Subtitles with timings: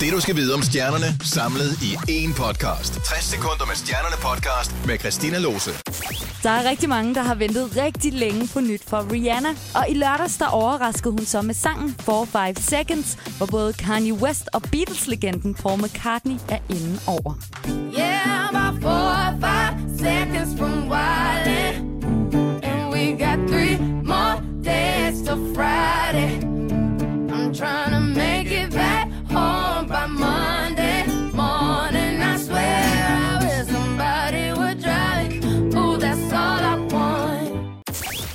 [0.00, 2.94] Det du skal vide om stjernerne, samlet i én podcast.
[2.94, 5.70] 60 sekunder med stjernerne podcast med Christina Lose.
[6.42, 9.48] Der er rigtig mange, der har ventet rigtig længe på nyt fra Rihanna.
[9.74, 14.48] Og i lørdags, der overraskede hun så med sangen 4-5 Seconds, hvor både Kanye West
[14.52, 17.32] og Beatles-legenden Paul McCartney er inde over.
[17.68, 17.99] Yeah,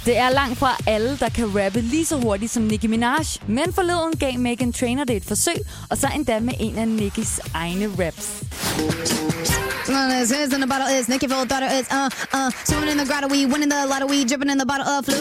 [0.06, 3.74] Det er langt fra alle, der kan rappe lige så hurtigt som Nicki Minaj, men
[3.74, 5.56] forleden gav Megan Trainor det et forsøg,
[5.90, 8.44] og så endda med en af Nickis egne raps.
[9.88, 12.50] Uh, this in the bottle is Nicky full daughter is uh uh.
[12.66, 15.18] Swimming in the grotto we winning the lotto we dripping in the bottle of flu.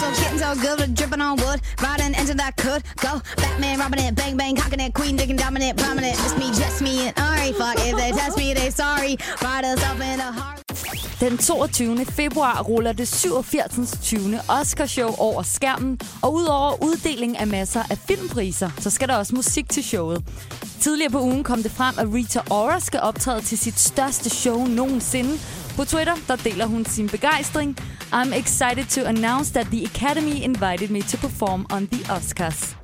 [0.00, 1.60] So getting so good but dripping on wood.
[1.82, 3.12] Riding engine that could go.
[3.36, 4.94] Batman robbing it bang bang cocking it.
[4.94, 6.16] Queen digging dominant prominent.
[6.22, 9.16] Just me just me and all right fuck if they test me they sorry.
[9.42, 10.63] Ride us up in a heart.
[11.24, 12.04] Den 22.
[12.04, 13.98] februar ruller det 87.
[14.02, 14.40] 20.
[14.48, 19.68] Oscarshow over skærmen, og udover uddeling af masser af filmpriser, så skal der også musik
[19.68, 20.24] til showet.
[20.80, 24.66] Tidligere på ugen kom det frem, at Rita Ora skal optræde til sit største show
[24.66, 25.38] nogensinde.
[25.76, 27.78] På Twitter, der deler hun sin begejstring.
[28.12, 32.76] I'm excited to announce that the Academy invited me to perform on the Oscars.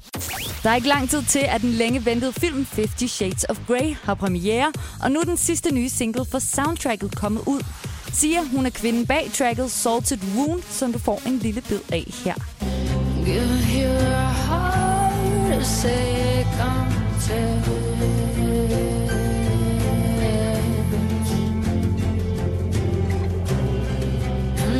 [0.63, 3.97] Der er ikke lang tid til, at den længe ventede film 50 Shades of Grey
[4.03, 7.61] har premiere, og nu er den sidste nye single for soundtracket kommet ud
[8.13, 12.05] siger, hun er kvinden bag tracket Salted Wound, som du får en lille bid af
[12.25, 12.35] her.
[13.25, 13.91] Give you
[14.49, 16.21] heart to say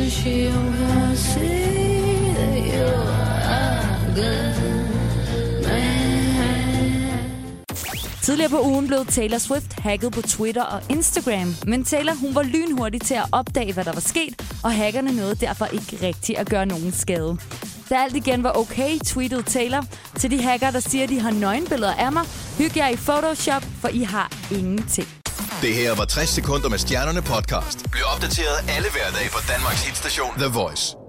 [0.01, 2.85] And she won't see that you
[3.55, 4.60] are good
[8.31, 12.43] Tidligere på ugen blev Taylor Swift hacket på Twitter og Instagram, men Taylor hun var
[12.43, 16.49] lynhurtig til at opdage, hvad der var sket, og hackerne nåede derfor ikke rigtigt at
[16.49, 17.37] gøre nogen skade.
[17.89, 19.85] Da alt igen var okay, tweetede Taylor
[20.19, 22.23] til de hacker, der siger, at de har nøgenbilleder af mig.
[22.57, 25.07] Hyg jer i Photoshop, for I har ingenting.
[25.61, 27.91] Det her var 60 sekunder med stjernerne podcast.
[27.91, 31.00] Bliv opdateret alle hverdage på Danmarks hitstation The Voice.